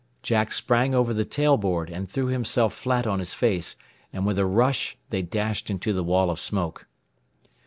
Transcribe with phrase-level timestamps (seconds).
[0.23, 3.75] Jack sprang over the tail board and threw himself flat on his face,
[4.11, 6.87] and with a rush they dashed into the wall of smoke.